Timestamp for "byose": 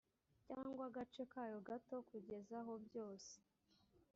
2.85-3.33